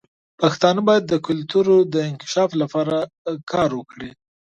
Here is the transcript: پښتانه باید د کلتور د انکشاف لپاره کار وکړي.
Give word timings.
پښتانه 0.41 0.81
باید 0.87 1.03
د 1.07 1.13
کلتور 1.27 1.65
د 1.93 1.95
انکشاف 2.09 2.49
لپاره 2.61 2.97
کار 3.51 3.69
وکړي. 3.75 4.09